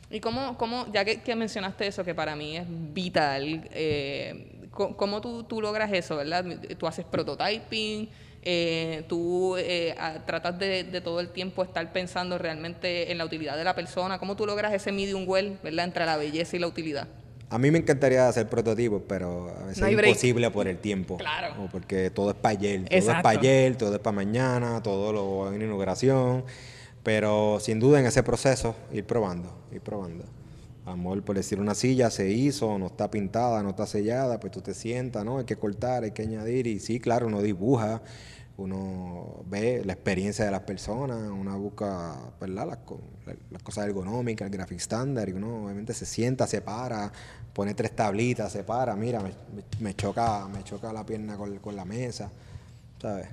[0.10, 5.22] Y cómo, cómo ya que, que mencionaste eso, que para mí es vital, eh, ¿Cómo
[5.22, 6.44] tú, tú, logras eso, verdad?
[6.80, 8.10] Tú haces prototyping,
[8.42, 9.96] eh, tú eh,
[10.26, 14.18] tratas de, de, todo el tiempo estar pensando realmente en la utilidad de la persona.
[14.18, 17.08] ¿Cómo tú logras ese medium well, verdad, entre la belleza y la utilidad?
[17.54, 21.18] A mí me encantaría hacer prototipos, pero a veces es imposible por el tiempo.
[21.18, 21.64] Claro.
[21.64, 22.86] O porque todo es para ayer.
[22.86, 26.46] Todo es para ayer, todo es para mañana, todo lo en inauguración.
[27.04, 30.24] Pero sin duda en ese proceso, ir probando, ir probando.
[30.88, 34.62] Amor, por decir una silla se hizo, no está pintada, no está sellada, pues tú
[34.62, 35.38] te sientas, ¿no?
[35.38, 36.66] Hay que cortar, hay que añadir.
[36.66, 38.02] Y sí, claro, uno dibuja,
[38.58, 42.68] uno ve la experiencia de las personas, uno busca, ¿verdad?
[42.68, 47.12] Las, las cosas ergonómicas, el graphic standard, y uno obviamente se sienta, se para,
[47.54, 49.22] pone tres tablitas, se para, mira,
[49.80, 52.32] me, choca, me choca la pierna con, con la mesa,
[53.02, 53.28] ¿sabes?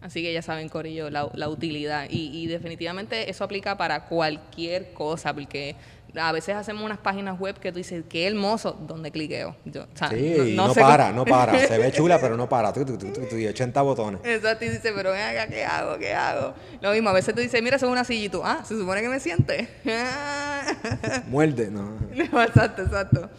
[0.00, 2.06] Así que ya saben, Corillo, la, la utilidad.
[2.08, 5.74] Y, y, definitivamente eso aplica para cualquier cosa, porque
[6.14, 9.56] a veces hacemos unas páginas web que tú dices, qué hermoso, ¿dónde cliqueo?
[9.64, 11.58] Yo, sí, no, para, no para.
[11.66, 12.72] Se ve chula, pero no para.
[12.72, 14.20] Tú, tú, tú, tú, y 80 botones.
[14.24, 15.98] Exacto, y dice, pero ven acá, ¿qué hago?
[15.98, 16.54] ¿Qué hago?
[16.80, 18.78] Lo mismo, a veces tú dices, mira, eso es una silla y tú, ah, se
[18.78, 19.68] supone que me siente.
[21.28, 21.98] Muerde, no.
[22.42, 23.30] exacto, exacto.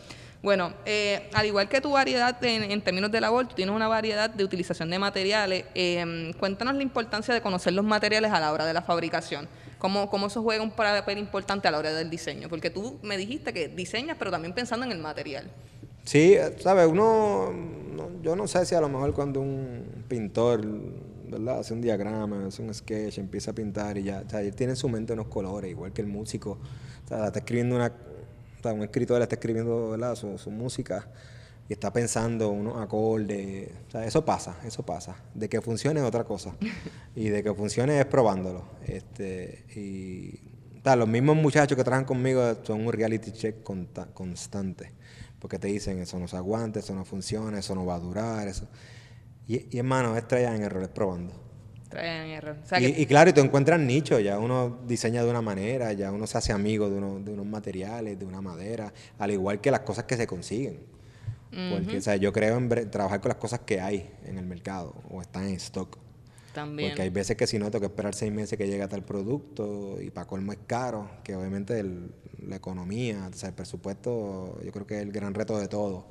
[0.47, 4.29] Bueno, eh, al igual que tu variedad en, términos de labor, tú tienes una variedad
[4.29, 5.65] de utilización de materiales.
[5.75, 9.49] Eh, cuéntanos la importancia de conocer los materiales a la hora de la fabricación.
[9.77, 12.47] ¿Cómo, ¿Cómo eso juega un papel importante a la hora del diseño?
[12.47, 15.51] Porque tú me dijiste que diseñas, pero también pensando en el material.
[16.05, 17.51] Sí, sabes, uno,
[18.21, 20.65] yo no sé si a lo mejor cuando un pintor,
[21.27, 21.59] ¿verdad?
[21.59, 24.71] Hace un diagrama, hace un sketch, empieza a pintar y ya, o sea, él tiene
[24.71, 26.51] en su mente unos colores, igual que el músico,
[27.03, 27.91] o sea, está escribiendo una,
[28.59, 30.15] o sea, un escritor está escribiendo, ¿verdad?
[30.15, 31.07] Su, su música
[31.69, 33.69] y está pensando unos acordes.
[33.87, 35.15] O sea, eso pasa, eso pasa.
[35.33, 36.55] De que funcione es otra cosa.
[37.15, 38.63] y de que funcione es probándolo.
[38.85, 40.39] Este, y
[40.95, 43.63] los mismos muchachos que trabajan conmigo son un reality check
[44.13, 44.93] constante.
[45.39, 48.47] Porque te dicen, eso no se aguanta, eso no funciona, eso no va a durar.
[48.47, 48.67] eso
[49.47, 51.46] Y, y hermano, es en errores probando.
[51.91, 52.57] Error.
[52.63, 55.41] O sea Y, que- y claro, y tú encuentras nicho, ya uno diseña de una
[55.41, 59.31] manera, ya uno se hace amigo de, uno- de unos materiales, de una madera, al
[59.31, 60.79] igual que las cosas que se consiguen.
[61.71, 64.93] Porque, o sea, yo creo en trabajar con las cosas que hay en el mercado
[65.09, 65.97] o están en stock.
[66.53, 66.89] también.
[66.89, 70.01] Porque hay veces que si no, tengo que esperar seis meses que llegue tal producto
[70.01, 72.11] y para colmo es caro, que obviamente el-
[72.47, 76.07] la economía, o sea, el presupuesto, yo creo que es el gran reto de todo.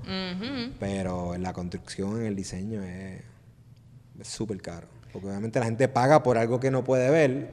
[0.79, 3.23] Pero en la construcción, en el diseño es
[4.23, 4.87] súper caro.
[5.17, 7.49] Porque obviamente la gente paga por algo que no puede ver,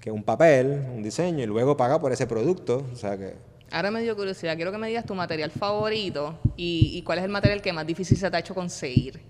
[0.00, 2.86] que es un papel, un diseño, y luego paga por ese producto.
[2.92, 3.34] O sea que
[3.72, 4.56] Ahora me dio curiosidad.
[4.56, 7.86] Quiero que me digas tu material favorito y, y cuál es el material que más
[7.86, 9.20] difícil se te ha hecho conseguir.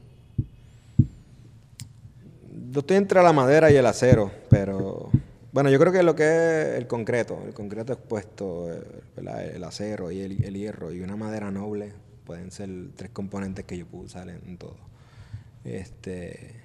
[2.72, 5.10] yo estoy entre la madera y el acero, pero
[5.52, 8.68] bueno, yo creo que lo que es el concreto, el concreto expuesto,
[9.16, 9.44] ¿verdad?
[9.44, 11.92] el acero y el, el hierro y una madera noble
[12.24, 14.76] pueden ser tres componentes que yo puedo usar en, en todo.
[15.64, 16.59] Este,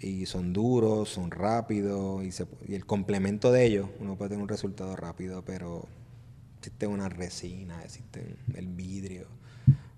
[0.00, 4.42] y son duros, son rápidos y, se- y el complemento de ellos, uno puede tener
[4.42, 5.86] un resultado rápido, pero
[6.58, 9.26] existe una resina, existe el vidrio.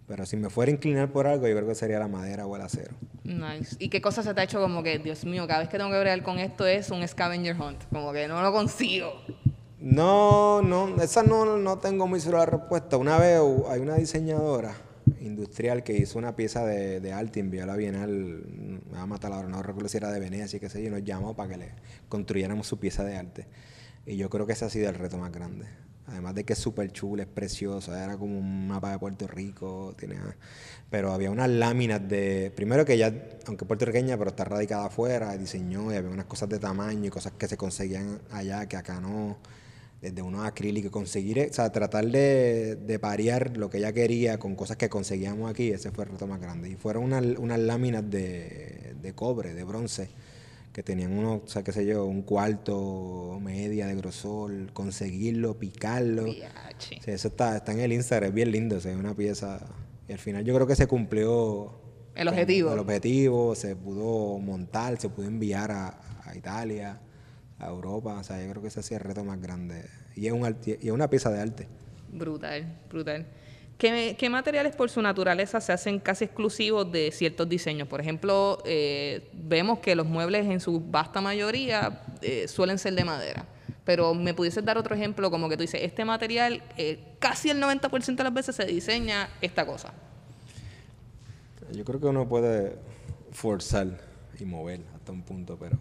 [0.08, 2.54] Pero si me fuera a inclinar por algo, yo creo que sería la madera o
[2.56, 2.94] el acero.
[3.24, 3.76] Nice.
[3.78, 5.90] ¿Y qué cosa se te ha hecho como que, Dios mío, cada vez que tengo
[5.90, 7.84] que bregar con esto es un scavenger hunt?
[7.90, 9.12] Como que no lo consigo.
[9.80, 12.96] No, no, esa no, no tengo muy la respuesta.
[12.96, 14.74] Una vez hay una diseñadora
[15.20, 19.06] industrial que hizo una pieza de, de arte, envió a la Bienal, me va a
[19.06, 21.50] matar ahora, no recuerdo si era de Venecia, qué sé yo, y nos llamó para
[21.50, 21.72] que le
[22.08, 23.46] construyéramos su pieza de arte.
[24.06, 25.66] Y yo creo que ese ha sido el reto más grande.
[26.06, 29.94] Además de que es súper chula, es preciosa, era como un mapa de Puerto Rico,
[29.96, 30.16] tiene,
[30.90, 33.14] pero había unas láminas de, primero que ella,
[33.46, 37.32] aunque puertorriqueña, pero está radicada afuera, diseñó y había unas cosas de tamaño y cosas
[37.38, 39.38] que se conseguían allá que acá no,
[40.02, 44.56] desde unos acrílicos, conseguir, o sea, tratar de, de parear lo que ella quería con
[44.56, 46.68] cosas que conseguíamos aquí, ese fue el reto más grande.
[46.68, 50.10] Y fueron unas, unas láminas de, de cobre, de bronce,
[50.72, 56.26] que tenían uno, o sea, qué sé yo, un cuarto, media de grosor, conseguirlo, picarlo.
[57.06, 59.60] Eso está, está en el Instagram, es bien lindo, o sea, es una pieza.
[60.08, 61.78] Y al final yo creo que se cumplió
[62.16, 62.72] El objetivo.
[62.72, 67.00] El objetivo, se pudo montar, se pudo enviar a, a Italia,
[67.58, 68.14] a Europa.
[68.18, 69.84] O sea, yo creo que ese ha sido el reto más grande.
[70.16, 71.68] Y es, un arte- y es una pieza de arte.
[72.12, 73.26] Brutal, brutal.
[73.78, 77.88] ¿Qué, qué materiales por su naturaleza se hacen casi exclusivos de ciertos diseños?
[77.88, 83.04] Por ejemplo, eh, vemos que los muebles en su vasta mayoría eh, suelen ser de
[83.04, 83.46] madera.
[83.84, 87.60] Pero me pudieses dar otro ejemplo, como que tú dices, este material eh, casi el
[87.60, 89.92] 90% de las veces se diseña esta cosa.
[91.72, 92.76] Yo creo que uno puede
[93.32, 93.88] forzar
[94.38, 95.76] y mover hasta un punto, pero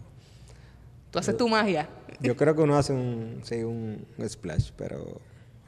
[1.12, 1.88] Tú haces tu magia.
[2.20, 5.20] yo creo que uno hace un, sí, un splash, pero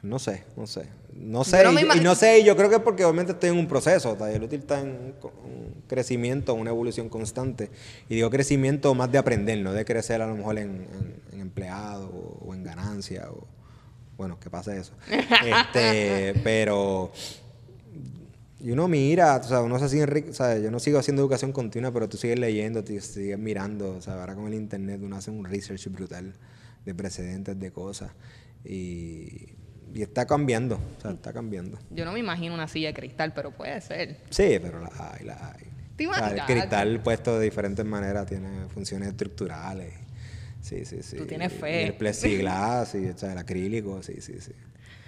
[0.05, 0.87] no sé, no sé.
[1.15, 3.57] No sé, no y, no sé, y yo creo que es porque obviamente estoy en
[3.57, 7.71] un proceso, Taller Útil está en un crecimiento, una evolución constante.
[8.09, 11.39] Y digo crecimiento más de aprender, no de crecer a lo mejor en, en, en
[11.39, 13.47] empleado o, o en ganancia, o
[14.17, 14.93] bueno, que pase eso.
[15.09, 17.11] este, pero
[18.65, 21.91] y uno mira, o sea, uno se sigue, sea, yo no sigo haciendo educación continua,
[21.91, 25.29] pero tú sigues leyendo, tú sigues mirando, o sea, ahora con el internet uno hace
[25.29, 26.33] un research brutal
[26.83, 28.09] de precedentes, de cosas,
[28.63, 29.49] y,
[29.93, 31.77] y está cambiando, o sea, está cambiando.
[31.91, 34.17] Yo no me imagino una silla de cristal, pero puede ser.
[34.31, 35.67] Sí, pero la hay, la hay.
[35.95, 39.93] ¿Te O sea, el cristal puesto de diferentes maneras tiene funciones estructurales.
[40.61, 41.17] Sí, sí, sí.
[41.17, 41.83] Tú tienes Y fe.
[41.83, 44.53] el plexiglas, y, o sea, el acrílico, sí, sí, sí.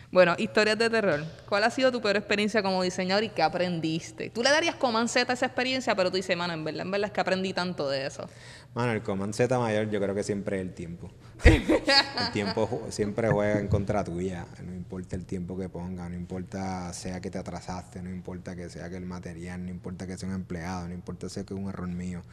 [0.09, 1.25] Bueno, historias de terror.
[1.49, 4.29] ¿Cuál ha sido tu peor experiencia como diseñador y qué aprendiste?
[4.29, 6.91] Tú le darías Command Z a esa experiencia, pero tú dices, mano, en verdad, en
[6.91, 8.29] verdad es que aprendí tanto de eso.
[8.73, 11.11] Mano, el Command Z mayor yo creo que siempre es el tiempo.
[11.43, 14.45] el tiempo siempre juega en contra tuya.
[14.63, 18.69] No importa el tiempo que ponga, no importa sea que te atrasaste, no importa que
[18.69, 21.59] sea que el material, no importa que sea un empleado, no importa sea que es
[21.59, 22.23] un error mío.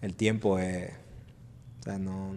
[0.00, 0.90] El tiempo es...
[1.78, 2.34] O sea, no...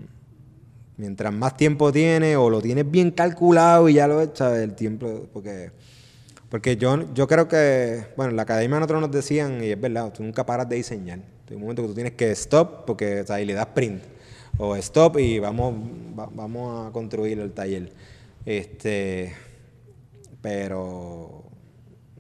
[1.02, 5.26] Mientras más tiempo tienes o lo tienes bien calculado y ya lo echas, el tiempo...
[5.34, 5.72] Porque...
[6.48, 10.14] Porque yo, yo creo que, bueno, en la academia nosotros nos decían, y es verdad,
[10.14, 11.20] tú nunca paras de diseñar.
[11.50, 14.04] Hay un momento que tú tienes que stop, porque o sea, y le das print.
[14.60, 15.74] O stop y vamos,
[16.20, 17.92] va- vamos a construir el taller.
[18.46, 19.34] Este,
[20.42, 21.44] pero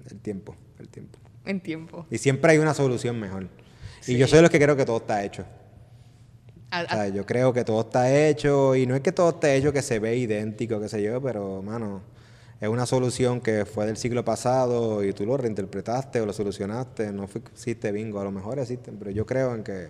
[0.10, 1.20] el tiempo, el tiempo.
[1.46, 2.06] En tiempo.
[2.10, 3.48] Y siempre hay una solución mejor.
[4.00, 4.14] Sí.
[4.14, 5.44] Y yo soy de los que creo que todo está hecho.
[7.14, 10.00] Yo creo que todo está hecho y no es que todo esté hecho que se
[10.00, 12.02] ve idéntico, qué sé yo, pero, mano,
[12.62, 17.12] es una solución que fue del siglo pasado y tú lo reinterpretaste o lo solucionaste.
[17.12, 19.90] No fue- existe bingo, a lo mejor existen, pero yo creo en que,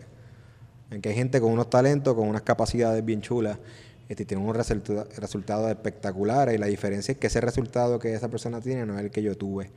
[0.89, 3.57] en que hay gente con unos talentos, con unas capacidades bien chulas
[4.09, 8.13] este, y tienen unos resulta- resultados espectaculares y la diferencia es que ese resultado que
[8.13, 9.69] esa persona tiene no es el que yo tuve.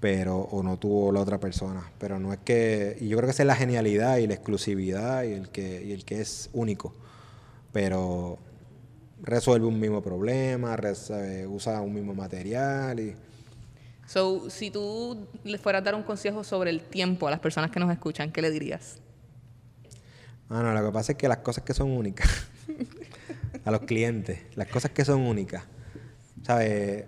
[0.00, 1.90] Pero o no tuvo la otra persona.
[1.98, 5.24] Pero no es que, y yo creo que esa es la genialidad y la exclusividad
[5.24, 6.94] y el que, y el que es único.
[7.72, 8.38] Pero
[9.22, 10.76] resuelve un mismo problema,
[11.48, 13.16] usa un mismo material y
[14.06, 17.70] So, si tú le fueras a dar un consejo sobre el tiempo a las personas
[17.70, 18.98] que nos escuchan, ¿qué le dirías?
[20.50, 22.28] Ah, no, lo que pasa es que las cosas que son únicas,
[23.64, 25.64] a los clientes, las cosas que son únicas,
[26.42, 27.06] ¿sabes?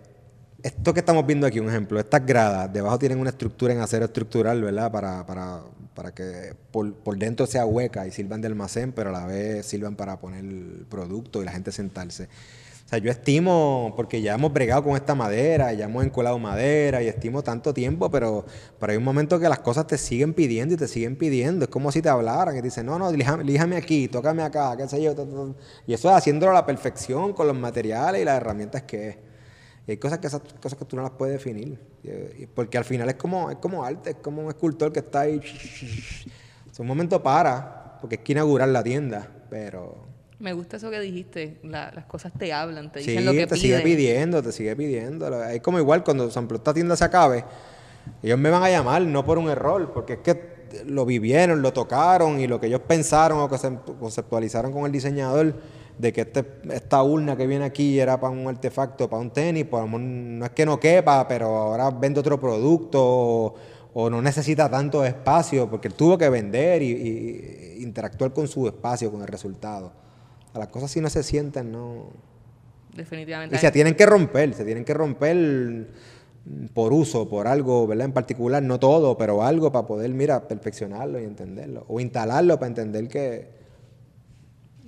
[0.67, 4.07] Esto que estamos viendo aquí, un ejemplo, estas gradas, debajo tienen una estructura en acero
[4.07, 4.91] estructural, ¿verdad?
[4.91, 5.61] Para, para,
[5.95, 9.65] para que por, por dentro sea hueca y sirvan de almacén, pero a la vez
[9.65, 10.45] sirvan para poner
[10.89, 12.25] producto y la gente sentarse.
[12.25, 17.01] O sea, yo estimo, porque ya hemos bregado con esta madera, ya hemos encolado madera
[17.01, 18.45] y estimo tanto tiempo, pero,
[18.81, 21.67] pero hay un momento que las cosas te siguen pidiendo y te siguen pidiendo.
[21.67, 24.89] Es como si te hablaran y te dicen, no, no, líjame, aquí, tócame acá, qué
[24.89, 25.15] sé yo.
[25.87, 29.17] Y eso es haciéndolo a la perfección con los materiales y las herramientas que es.
[29.87, 31.79] Y hay cosas que, esas cosas que tú no las puedes definir.
[32.55, 35.41] Porque al final es como, es como arte, es como un escultor que está ahí.
[35.41, 40.05] En un momento para, porque es que inaugurar la tienda, pero
[40.39, 43.47] Me gusta eso que dijiste, la- las cosas te hablan, te Sí, dicen lo que
[43.47, 43.61] te piden.
[43.63, 45.43] sigue pidiendo, te sigue pidiendo.
[45.45, 47.45] Es como igual cuando San esta tienda se acabe,
[48.23, 51.73] ellos me van a llamar, no por un error, porque es que lo vivieron, lo
[51.73, 55.55] tocaron y lo que ellos pensaron o que se conceptualizaron con el diseñador
[55.99, 59.65] de que este, esta urna que viene aquí era para un artefacto, para un tenis,
[59.65, 63.55] pues no es que no quepa, pero ahora vende otro producto o,
[63.95, 68.67] o no necesita tanto espacio porque él tuvo que vender y, y interactuar con su
[68.67, 69.93] espacio, con el resultado.
[70.55, 72.09] Las cosas si no se sienten, no...
[72.95, 73.57] Definitivamente.
[73.57, 75.89] Y se tienen que romper, se tienen que romper
[76.73, 78.07] por uso, por algo, ¿verdad?
[78.07, 81.85] En particular, no todo, pero algo para poder, mira, perfeccionarlo y entenderlo.
[81.89, 83.66] O instalarlo para entender que...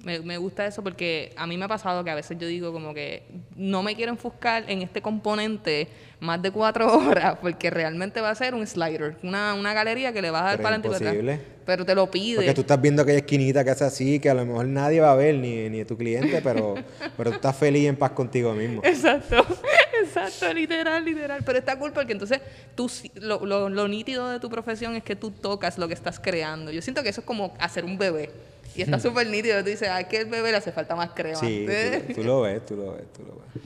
[0.04, 2.72] Me, me gusta eso porque a mí me ha pasado que a veces yo digo
[2.72, 3.24] como que
[3.56, 5.88] no me quiero enfuscar en este componente
[6.20, 10.22] más de cuatro horas porque realmente va a ser un slider, una, una galería que
[10.22, 11.40] le vas a dar para adelante.
[11.68, 12.36] Pero te lo pide.
[12.36, 15.12] Porque tú estás viendo aquella esquinita que hace así, que a lo mejor nadie va
[15.12, 16.76] a ver, ni, ni tu cliente, pero,
[17.16, 18.80] pero tú estás feliz y en paz contigo mismo.
[18.82, 19.44] Exacto,
[20.02, 21.42] exacto, literal, literal.
[21.44, 22.40] Pero está cool porque entonces
[22.74, 26.18] tú, lo, lo, lo nítido de tu profesión es que tú tocas lo que estás
[26.18, 26.72] creando.
[26.72, 28.30] Yo siento que eso es como hacer un bebé.
[28.74, 29.60] Y está súper nítido.
[29.62, 31.38] Tú dices, a que el bebé le hace falta más crema.
[31.38, 31.66] Sí,
[32.08, 33.62] tú, tú lo ves, tú lo ves, tú lo ves.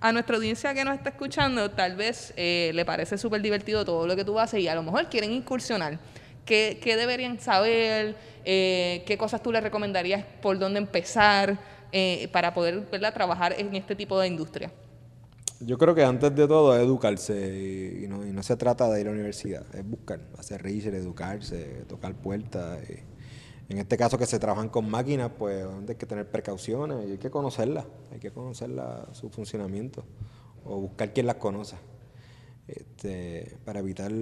[0.00, 4.06] A nuestra audiencia que nos está escuchando, tal vez eh, le parece súper divertido todo
[4.06, 5.98] lo que tú haces y a lo mejor quieren incursionar.
[6.44, 8.14] ¿Qué, qué deberían saber?
[8.44, 11.58] Eh, ¿Qué cosas tú les recomendarías por dónde empezar
[11.90, 13.12] eh, para poder ¿verdad?
[13.12, 14.70] trabajar en este tipo de industria?
[15.60, 18.88] Yo creo que antes de todo es educarse y, y no, y no se trata
[18.90, 22.78] de ir a la universidad, es buscar, hacer research, educarse, tocar puertas.
[22.90, 23.15] y
[23.68, 27.18] en este caso que se trabajan con máquinas, pues hay que tener precauciones y hay
[27.18, 30.04] que conocerlas, hay que conocerla, su funcionamiento
[30.64, 31.76] o buscar quien las conoce
[32.68, 34.12] este, para evitar,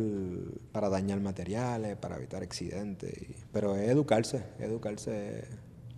[0.73, 3.13] para dañar materiales, para evitar accidentes.
[3.53, 5.45] pero es educarse, educarse.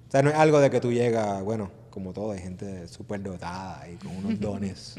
[0.08, 3.22] O sea, no es algo de que tú llegas, bueno, como todo, hay gente súper
[3.22, 4.96] dotada y con unos dones,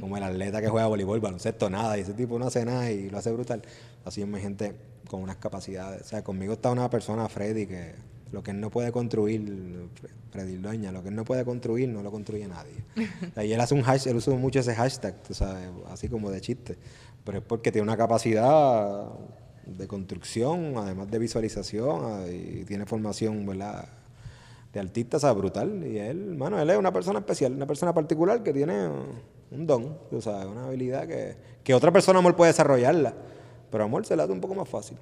[0.00, 3.10] como el atleta que juega voleibol, baloncesto, nada, y ese tipo no hace nada y
[3.10, 3.60] lo hace brutal.
[4.06, 4.74] Así es, gente
[5.10, 6.00] con unas capacidades.
[6.00, 7.96] O sea, conmigo está una persona, Freddy, que
[8.32, 9.90] lo que él no puede construir,
[10.30, 12.82] Freddy Doña, lo que él no puede construir, no lo construye nadie.
[12.96, 16.30] O sea, y él hace un hashtag, él usa mucho ese hashtag, sabes, así como
[16.30, 16.78] de chiste.
[17.24, 19.04] Pero es porque tiene una capacidad
[19.66, 23.97] de construcción, además de visualización, ah, y tiene formación, ¿verdad?
[24.78, 25.84] De artista, sea, brutal.
[25.86, 28.88] Y él, mano, él es una persona especial, una persona particular que tiene
[29.50, 33.14] un don, o sea, una habilidad que, que otra persona, amor, puede desarrollarla.
[33.70, 34.96] Pero amor se la hace un poco más fácil.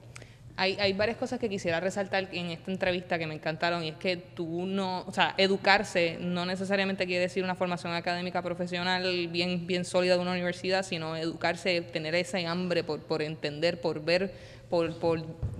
[0.58, 3.96] Hay, hay varias cosas que quisiera resaltar en esta entrevista que me encantaron y es
[3.96, 9.66] que tú no, o sea, educarse no necesariamente quiere decir una formación académica profesional bien,
[9.66, 14.32] bien sólida de una universidad, sino educarse, tener ese hambre por, por entender, por ver,
[14.68, 14.94] por,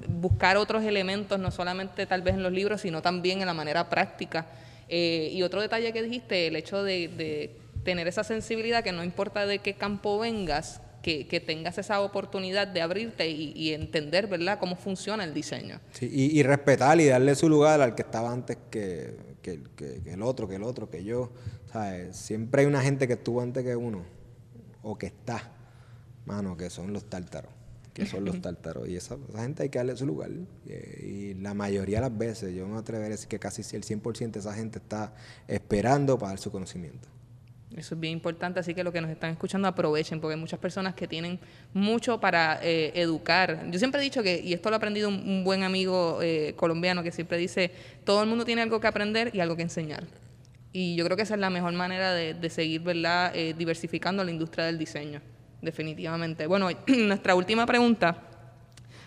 [0.08, 3.88] buscar otros elementos, no solamente tal vez en los libros, sino también en la manera
[3.88, 4.46] práctica.
[4.88, 9.46] Eh, y otro detalle que dijiste, el hecho de, tener esa sensibilidad que no importa
[9.46, 14.74] de qué campo vengas, que, tengas esa oportunidad de abrirte y, y entender, ¿verdad?, cómo
[14.74, 15.80] funciona el diseño.
[16.00, 19.14] Y, y respetar y darle su lugar al que estaba antes que,
[19.44, 21.30] el otro, que el otro, que yo.
[21.72, 22.16] ¿sabes?
[22.16, 24.02] Siempre hay una gente que estuvo antes que uno,
[24.82, 25.52] o que está,
[26.24, 27.55] mano, que son los tártaros.
[27.96, 28.88] Que son los tártaros.
[28.88, 30.30] Y esa, esa gente hay que darle su lugar.
[30.68, 33.82] Eh, Y la mayoría de las veces, yo me atrevería a decir que casi el
[33.82, 35.14] 100% de esa gente está
[35.48, 37.08] esperando para dar su conocimiento.
[37.76, 40.60] Eso es bien importante, así que los que nos están escuchando aprovechen, porque hay muchas
[40.60, 41.40] personas que tienen
[41.74, 43.66] mucho para eh, educar.
[43.70, 46.54] Yo siempre he dicho que, y esto lo ha aprendido un, un buen amigo eh,
[46.56, 47.72] colombiano que siempre dice,
[48.04, 50.04] todo el mundo tiene algo que aprender y algo que enseñar.
[50.72, 54.22] Y yo creo que esa es la mejor manera de, de seguir, ¿verdad?, eh, diversificando
[54.22, 55.20] la industria del diseño.
[55.66, 56.46] Definitivamente.
[56.46, 58.22] Bueno, nuestra última pregunta.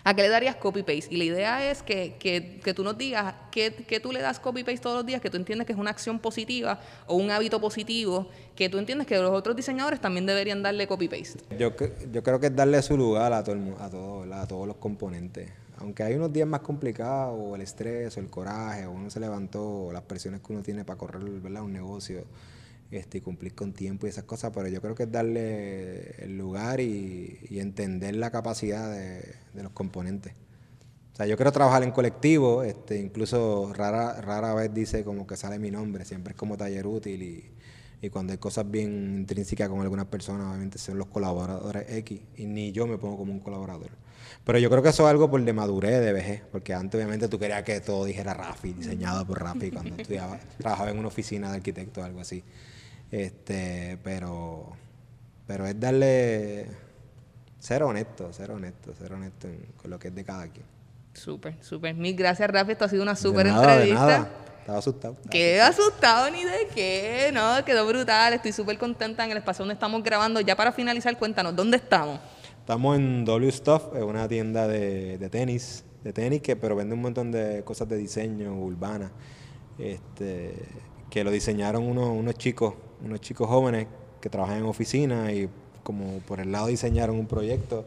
[0.02, 1.08] ¿A qué le darías copy-paste?
[1.10, 4.40] Y la idea es que, que, que tú nos digas qué, qué tú le das
[4.40, 7.60] copy-paste todos los días, que tú entiendes que es una acción positiva o un hábito
[7.60, 11.40] positivo, que tú entiendes que los otros diseñadores también deberían darle copy-paste.
[11.58, 11.72] Yo,
[12.10, 14.76] yo creo que es darle su lugar a, todo el a, todo, a todos los
[14.76, 15.50] componentes.
[15.76, 19.20] Aunque hay unos días más complicados, o el estrés, o el coraje, o uno se
[19.20, 22.24] levantó, o las presiones que uno tiene para correr un negocio
[22.90, 26.36] este, y cumplir con tiempo y esas cosas, pero yo creo que es darle el
[26.36, 30.32] lugar y, y entender la capacidad de, de los componentes.
[31.12, 35.36] O sea, yo quiero trabajar en colectivo, este, incluso rara, rara vez dice como que
[35.36, 37.50] sale mi nombre, siempre es como taller útil y,
[38.02, 42.46] y cuando hay cosas bien intrínsecas con algunas personas, obviamente son los colaboradores X y
[42.46, 43.90] ni yo me pongo como un colaborador.
[44.44, 47.28] Pero yo creo que eso es algo por de madurez, de vejez, porque antes obviamente
[47.28, 51.50] tú querías que todo dijera Rafi, diseñado por Rafi, cuando estudiaba, trabajaba en una oficina
[51.50, 52.42] de arquitecto o algo así.
[53.10, 54.72] Este, pero,
[55.46, 56.66] pero es darle,
[57.58, 60.64] ser honesto, ser honesto, ser honesto en- con lo que es de cada quien.
[61.12, 61.94] Súper, súper.
[61.94, 62.72] Mil gracias, Rafi.
[62.72, 64.06] Esto ha sido una súper nada, de entrevista.
[64.06, 64.30] nada.
[64.60, 65.14] Estaba asustado.
[65.14, 69.62] estaba Qué asustado ni de qué, no, quedó brutal, estoy súper contenta en el espacio
[69.62, 70.40] donde estamos grabando.
[70.40, 72.20] Ya para finalizar, cuéntanos, ¿dónde estamos?
[72.60, 76.94] Estamos en W Stuff, es una tienda de, de tenis, de tenis que pero vende
[76.94, 79.10] un montón de cosas de diseño urbana,
[79.78, 80.54] este,
[81.08, 82.74] que lo diseñaron unos, unos chicos,
[83.04, 83.86] unos chicos jóvenes
[84.20, 85.48] que trabajan en oficina y
[85.82, 87.84] como por el lado diseñaron un proyecto,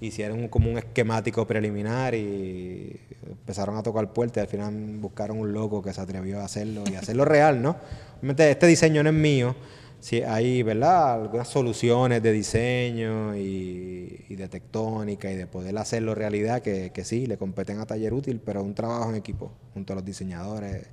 [0.00, 5.52] hicieron como un esquemático preliminar y empezaron a tocar puertas y al final buscaron un
[5.52, 7.76] loco que se atrevió a hacerlo y hacerlo real, ¿no?
[8.18, 9.56] Obviamente este diseño no es mío,
[10.00, 11.14] sí, hay, ¿verdad?
[11.22, 17.04] Algunas soluciones de diseño y, y de tectónica y de poder hacerlo realidad que, que
[17.04, 20.04] sí, le competen a Taller Útil, pero es un trabajo en equipo junto a los
[20.04, 20.86] diseñadores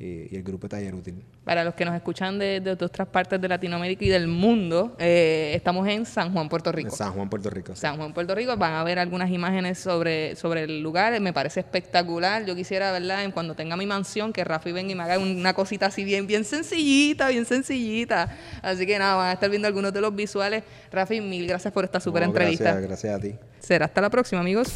[0.00, 1.22] y, y el grupo Taller Útil.
[1.44, 5.52] Para los que nos escuchan de, de otras partes de Latinoamérica y del mundo, eh,
[5.54, 6.96] estamos en San Juan, Puerto En Rico.
[6.96, 7.74] San Juan, Puerto Rico.
[7.74, 7.80] sí.
[7.82, 11.60] San Juan, Puerto Rico, van a ver algunas imágenes sobre, sobre el lugar, me parece
[11.60, 12.46] espectacular.
[12.46, 13.24] Yo quisiera, ¿verdad?
[13.24, 16.26] En cuando tenga mi mansión, que Rafi venga y me haga una cosita así bien,
[16.26, 18.34] bien sencillita, bien sencillita.
[18.62, 20.64] Así que nada, van a estar viendo algunos de los visuales.
[20.90, 22.64] Rafi, mil gracias por esta súper No, entrevista.
[22.80, 23.34] Gracias, gracias a ti.
[23.58, 24.72] Será hasta la próxima, amigos.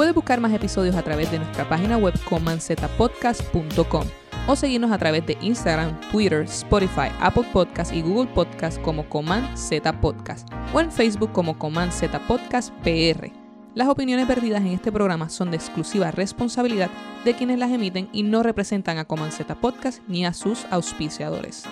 [0.00, 4.04] Puedes buscar más episodios a través de nuestra página web comanzetapodcast.com
[4.46, 9.58] o seguirnos a través de Instagram, Twitter, Spotify, Apple Podcast y Google Podcast como Coman
[9.58, 13.30] Z Podcast o en Facebook como Coman Z Podcast PR.
[13.74, 16.88] Las opiniones vertidas en este programa son de exclusiva responsabilidad
[17.26, 21.66] de quienes las emiten y no representan a Coman Z Podcast ni a sus auspiciadores.